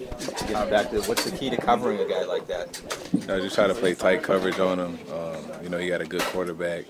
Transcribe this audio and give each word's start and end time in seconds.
Getting 0.00 0.70
back 0.70 0.90
to 0.90 1.00
what's 1.02 1.24
the 1.24 1.36
key 1.36 1.50
to 1.50 1.56
covering 1.56 1.98
a 2.00 2.08
guy 2.08 2.24
like 2.24 2.46
that? 2.46 2.80
You 3.12 3.26
know, 3.26 3.40
just 3.40 3.54
try 3.54 3.66
to 3.66 3.74
play 3.74 3.94
tight 3.94 4.22
coverage 4.22 4.58
on 4.58 4.78
him. 4.78 4.98
Um, 5.12 5.44
you 5.62 5.68
know, 5.68 5.78
he 5.78 5.88
got 5.88 6.00
a 6.00 6.06
good 6.06 6.22
quarterback. 6.22 6.86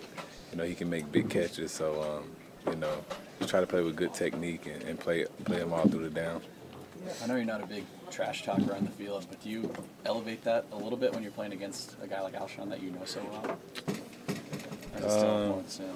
You 0.52 0.58
know, 0.58 0.64
he 0.64 0.74
can 0.74 0.88
make 0.90 1.10
big 1.10 1.28
catches. 1.28 1.72
So, 1.72 2.02
um, 2.02 2.72
you 2.72 2.78
know, 2.78 3.04
just 3.38 3.50
try 3.50 3.60
to 3.60 3.66
play 3.66 3.82
with 3.82 3.96
good 3.96 4.14
technique 4.14 4.66
and, 4.66 4.82
and 4.84 4.98
play 4.98 5.24
play 5.44 5.58
him 5.58 5.72
all 5.72 5.86
through 5.88 6.08
the 6.08 6.10
down. 6.10 6.42
I 7.22 7.26
know 7.26 7.36
you're 7.36 7.44
not 7.44 7.62
a 7.62 7.66
big 7.66 7.84
trash 8.10 8.44
talker 8.44 8.74
on 8.74 8.84
the 8.84 8.90
field, 8.90 9.26
but 9.28 9.40
do 9.42 9.48
you 9.48 9.72
elevate 10.04 10.44
that 10.44 10.66
a 10.72 10.76
little 10.76 10.98
bit 10.98 11.12
when 11.14 11.22
you're 11.22 11.32
playing 11.32 11.52
against 11.52 11.96
a 12.02 12.06
guy 12.06 12.20
like 12.20 12.34
Alshon 12.34 12.68
that 12.70 12.82
you 12.82 12.90
know 12.90 13.04
so 13.06 13.20
well? 13.30 13.58
Or 14.94 14.98
is 14.98 15.04
it 15.04 15.10
still 15.10 15.30
Um, 15.30 15.48
more 15.48 15.62
the 15.62 15.70
same? 15.70 15.86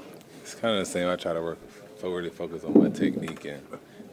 It's 0.42 0.54
kind 0.54 0.74
of 0.74 0.80
the 0.80 0.90
same. 0.90 1.08
I 1.08 1.16
try 1.16 1.32
to 1.34 1.42
work 1.42 1.58
forward 1.98 2.24
and 2.24 2.32
focus 2.32 2.64
on 2.64 2.82
my 2.82 2.88
technique 2.90 3.44
and 3.44 3.62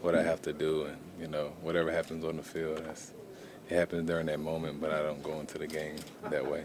what 0.02 0.16
I 0.16 0.24
have 0.24 0.42
to 0.44 0.54
do, 0.54 0.84
and 0.86 0.98
you 1.20 1.28
know, 1.28 1.54
whatever 1.62 1.92
happens 1.92 2.24
on 2.26 2.38
the 2.38 2.44
field, 2.44 2.84
that's 2.86 3.12
it 3.70 3.76
happens 3.76 4.08
during 4.08 4.26
that 4.28 4.40
moment. 4.40 4.82
But 4.82 4.92
I 4.92 5.02
don't 5.02 5.22
go 5.24 5.40
into 5.40 5.58
the 5.58 5.68
game 5.68 5.96
that 6.30 6.50
way. 6.50 6.64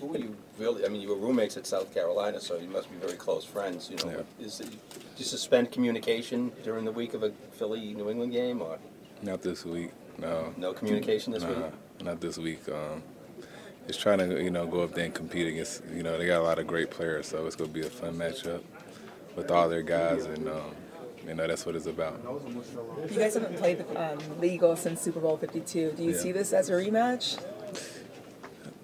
Who 0.00 0.06
were 0.06 0.18
you 0.18 0.36
really? 0.58 0.84
I 0.84 0.88
mean, 0.88 1.00
you 1.00 1.08
were 1.08 1.16
roommates 1.16 1.56
at 1.56 1.66
South 1.66 1.94
Carolina, 1.94 2.40
so 2.40 2.58
you 2.58 2.68
must 2.68 2.90
be 2.90 2.96
very 2.96 3.16
close 3.16 3.44
friends. 3.44 3.90
You 3.90 3.96
know, 3.98 4.24
Yeah. 4.40 4.44
is 4.46 4.60
it, 4.60 4.70
do 4.70 4.76
you 5.18 5.24
suspend 5.24 5.70
communication 5.70 6.52
during 6.64 6.84
the 6.84 6.92
week 6.92 7.14
of 7.14 7.22
a 7.22 7.30
Philly 7.52 7.94
New 7.94 8.10
England 8.10 8.32
game, 8.32 8.60
or 8.60 8.78
Not 9.22 9.42
this 9.42 9.64
week. 9.64 9.90
No. 10.18 10.52
no 10.56 10.72
communication 10.72 11.32
this 11.32 11.42
Nah, 11.42 11.48
week? 11.48 11.72
not 12.02 12.20
this 12.20 12.36
week. 12.38 12.68
Um, 12.68 13.02
just 13.86 14.00
trying 14.00 14.18
to 14.18 14.42
you 14.42 14.50
know 14.50 14.66
go 14.66 14.80
up 14.80 14.92
there 14.94 15.04
and 15.04 15.14
compete 15.14 15.46
against 15.46 15.82
you 15.94 16.02
know 16.02 16.18
they 16.18 16.26
got 16.26 16.40
a 16.40 16.44
lot 16.44 16.58
of 16.58 16.66
great 16.66 16.90
players, 16.90 17.26
so 17.28 17.46
it's 17.46 17.56
gonna 17.56 17.70
be 17.70 17.82
a 17.82 17.90
fun 17.90 18.14
matchup 18.14 18.62
with 19.36 19.50
all 19.50 19.68
their 19.68 19.82
guys, 19.82 20.24
and 20.26 20.48
um, 20.48 20.74
you 21.26 21.34
know 21.34 21.46
that's 21.46 21.64
what 21.66 21.74
it's 21.74 21.86
about. 21.86 22.20
You 23.10 23.18
guys 23.18 23.34
haven't 23.34 23.56
played 23.56 23.84
um, 23.96 24.18
the 24.40 24.46
Eagles 24.50 24.80
since 24.80 25.00
Super 25.00 25.20
Bowl 25.20 25.36
52. 25.36 25.92
Do 25.92 26.02
you 26.04 26.10
Yeah. 26.12 26.16
see 26.18 26.32
this 26.32 26.52
as 26.52 26.68
a 26.70 26.72
rematch? 26.72 27.38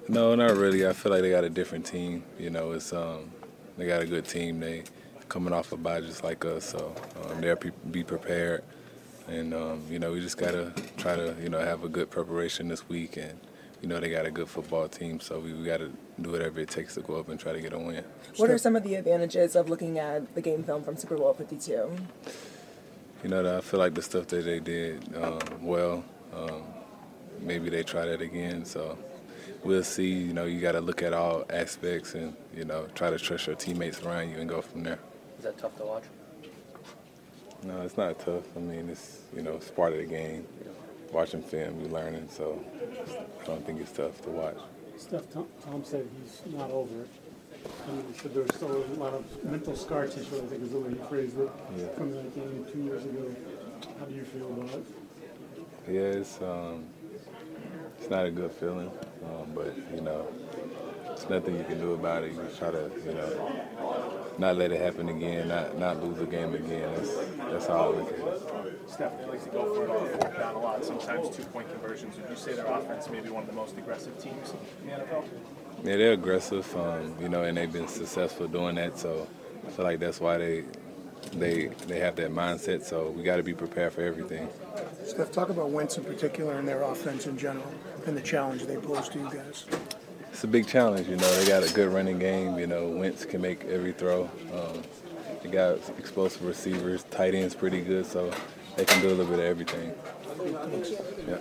No, 0.08 0.34
not 0.34 0.56
really. 0.56 0.86
I 0.86 0.92
feel 0.92 1.12
like 1.12 1.22
they 1.22 1.30
got 1.30 1.44
a 1.44 1.50
different 1.50 1.86
team. 1.86 2.24
You 2.38 2.50
know, 2.50 2.72
it's 2.72 2.92
um, 2.92 3.30
they 3.76 3.86
got 3.86 4.02
a 4.02 4.06
good 4.06 4.24
team. 4.24 4.60
They 4.60 4.84
coming 5.28 5.52
off 5.52 5.70
a 5.72 5.76
bye 5.76 6.00
just 6.00 6.24
like 6.24 6.44
us, 6.44 6.64
so 6.64 6.94
um, 7.30 7.40
they'll 7.40 7.56
be, 7.56 7.70
be 7.90 8.02
prepared. 8.02 8.64
And 9.28 9.54
um, 9.54 9.82
you 9.88 9.98
know, 10.00 10.12
we 10.12 10.20
just 10.20 10.36
gotta 10.38 10.72
try 10.96 11.14
to 11.14 11.36
you 11.40 11.48
know 11.48 11.60
have 11.60 11.84
a 11.84 11.88
good 11.88 12.10
preparation 12.10 12.66
this 12.68 12.88
week, 12.88 13.16
and 13.16 13.38
you 13.82 13.88
know 13.88 13.98
they 13.98 14.10
got 14.10 14.26
a 14.26 14.30
good 14.30 14.48
football 14.48 14.88
team, 14.88 15.20
so 15.20 15.38
we, 15.38 15.52
we 15.52 15.64
got 15.64 15.78
to 15.78 15.90
do 16.20 16.30
whatever 16.30 16.60
it 16.60 16.68
takes 16.68 16.94
to 16.94 17.00
go 17.00 17.16
up 17.16 17.28
and 17.28 17.40
try 17.40 17.52
to 17.52 17.60
get 17.60 17.72
a 17.72 17.78
win. 17.78 18.04
What 18.36 18.50
are 18.50 18.58
some 18.58 18.76
of 18.76 18.82
the 18.82 18.94
advantages 18.96 19.56
of 19.56 19.68
looking 19.70 19.98
at 19.98 20.34
the 20.34 20.42
game 20.42 20.62
film 20.62 20.82
from 20.82 20.96
Super 20.96 21.16
Bowl 21.16 21.32
52? 21.32 21.96
You 23.22 23.28
know, 23.28 23.58
I 23.58 23.60
feel 23.60 23.80
like 23.80 23.94
the 23.94 24.02
stuff 24.02 24.26
that 24.28 24.44
they 24.44 24.60
did 24.60 25.14
um, 25.16 25.40
well, 25.62 26.04
um, 26.34 26.62
maybe 27.40 27.70
they 27.70 27.82
try 27.82 28.06
that 28.06 28.20
again. 28.20 28.64
So 28.64 28.98
we'll 29.64 29.84
see. 29.84 30.08
You 30.08 30.32
know, 30.32 30.44
you 30.44 30.60
got 30.60 30.72
to 30.72 30.80
look 30.80 31.02
at 31.02 31.12
all 31.12 31.44
aspects 31.50 32.14
and 32.14 32.34
you 32.54 32.64
know 32.64 32.86
try 32.94 33.10
to 33.10 33.18
trust 33.18 33.46
your 33.46 33.56
teammates 33.56 34.02
around 34.02 34.30
you 34.30 34.38
and 34.38 34.48
go 34.48 34.60
from 34.60 34.82
there. 34.84 34.98
Is 35.38 35.44
that 35.44 35.58
tough 35.58 35.76
to 35.78 35.84
watch? 35.84 36.04
No, 37.62 37.82
it's 37.82 37.96
not 37.96 38.18
tough. 38.18 38.44
I 38.56 38.60
mean, 38.60 38.88
it's 38.88 39.20
you 39.34 39.42
know 39.42 39.56
it's 39.56 39.70
part 39.70 39.92
of 39.92 39.98
the 39.98 40.06
game. 40.06 40.46
Watching 41.12 41.42
film, 41.42 41.80
you're 41.80 41.90
learning. 41.90 42.28
So 42.30 42.62
I 43.42 43.44
don't 43.46 43.64
think 43.66 43.80
it's 43.80 43.92
tough 43.92 44.20
to 44.22 44.30
watch. 44.30 44.56
Steph, 44.96 45.30
Tom, 45.32 45.46
Tom 45.64 45.82
said 45.84 46.06
he's 46.22 46.52
not 46.54 46.70
over 46.70 47.02
it. 47.02 47.08
I 47.88 47.92
mean, 47.92 48.04
he 48.12 48.18
said 48.18 48.34
there's 48.34 48.54
still 48.54 48.84
a 48.84 48.94
lot 48.96 49.14
of 49.14 49.44
mental 49.44 49.74
scar 49.76 50.06
tissue, 50.06 50.36
I 50.36 50.40
think 50.46 50.62
is 50.62 50.70
the 50.72 50.78
way 50.78 50.90
he 50.90 50.96
phrased 51.08 51.38
it, 51.38 51.50
Yeah. 51.76 51.88
from 51.88 52.10
that 52.12 52.34
game 52.34 52.66
two 52.72 52.82
years 52.82 53.04
ago. 53.04 53.34
How 53.98 54.04
do 54.06 54.14
you 54.14 54.24
feel 54.24 54.46
about 54.52 54.74
it? 54.74 54.86
Yeah, 55.88 56.00
it's 56.20 56.40
um, 56.42 56.84
it's 57.98 58.08
not 58.10 58.26
a 58.26 58.30
good 58.30 58.52
feeling, 58.52 58.90
um, 59.24 59.52
but 59.54 59.74
you 59.94 60.00
know, 60.00 60.26
there's 61.06 61.28
nothing 61.28 61.56
you 61.56 61.64
can 61.64 61.78
do 61.80 61.94
about 61.94 62.22
it. 62.22 62.32
You 62.32 62.42
just 62.42 62.58
try 62.58 62.70
to, 62.70 62.90
you 63.04 63.12
know, 63.12 63.99
not 64.40 64.56
let 64.56 64.72
it 64.72 64.80
happen 64.80 65.10
again, 65.10 65.48
not 65.48 65.78
not 65.78 66.02
lose 66.02 66.18
a 66.18 66.26
game 66.26 66.54
again. 66.54 66.90
That's 66.94 67.14
that's 67.36 67.68
all 67.68 67.92
we 67.92 68.04
can. 68.06 68.88
Steph 68.88 69.12
likes 69.28 69.44
to 69.44 69.50
go 69.50 69.74
for 69.74 69.84
it 69.84 69.90
on 69.90 70.08
fourth 70.08 70.36
down 70.38 70.54
a 70.54 70.58
lot, 70.58 70.84
sometimes 70.84 71.28
two-point 71.36 71.70
conversions. 71.70 72.16
Would 72.16 72.30
you 72.30 72.36
say 72.36 72.54
their 72.54 72.66
offense 72.66 73.08
may 73.10 73.20
be 73.20 73.28
one 73.28 73.42
of 73.44 73.48
the 73.48 73.54
most 73.54 73.76
aggressive 73.76 74.18
teams 74.20 74.52
in 74.82 74.88
the 74.88 74.96
NFL? 74.96 75.24
Yeah, 75.84 75.96
they're 75.96 76.12
aggressive, 76.12 76.74
um, 76.76 77.14
you 77.20 77.28
know, 77.28 77.44
and 77.44 77.56
they've 77.56 77.72
been 77.72 77.86
successful 77.86 78.48
doing 78.48 78.74
that. 78.76 78.98
So 78.98 79.28
I 79.66 79.70
feel 79.70 79.84
like 79.84 80.00
that's 80.00 80.20
why 80.20 80.38
they 80.38 80.64
they 81.34 81.66
they 81.86 82.00
have 82.00 82.16
that 82.16 82.32
mindset. 82.32 82.82
So 82.82 83.10
we 83.10 83.22
got 83.22 83.36
to 83.36 83.42
be 83.42 83.54
prepared 83.54 83.92
for 83.92 84.02
everything. 84.02 84.48
Steph, 85.04 85.32
talk 85.32 85.50
about 85.50 85.68
Wentz 85.68 85.98
in 85.98 86.04
particular 86.04 86.54
and 86.58 86.66
their 86.66 86.82
offense 86.82 87.26
in 87.26 87.36
general 87.36 87.72
and 88.06 88.16
the 88.16 88.22
challenge 88.22 88.62
they 88.62 88.76
pose 88.76 89.10
to 89.10 89.18
you 89.18 89.30
guys. 89.30 89.66
It's 90.32 90.44
a 90.44 90.48
big 90.48 90.66
challenge, 90.66 91.08
you 91.08 91.16
know. 91.16 91.30
They 91.36 91.46
got 91.46 91.68
a 91.68 91.72
good 91.72 91.92
running 91.92 92.18
game. 92.18 92.58
You 92.58 92.66
know, 92.66 92.88
Wentz 92.88 93.24
can 93.24 93.42
make 93.42 93.64
every 93.66 93.92
throw. 93.92 94.30
Um, 94.54 94.82
they 95.42 95.50
got 95.50 95.76
explosive 95.98 96.44
receivers. 96.44 97.02
Tight 97.10 97.34
ends 97.34 97.54
pretty 97.54 97.80
good, 97.82 98.06
so 98.06 98.32
they 98.76 98.84
can 98.84 99.00
do 99.02 99.08
a 99.08 99.10
little 99.10 99.26
bit 99.26 99.40
of 99.40 99.44
everything. 99.44 99.92
Yeah. 101.28 101.38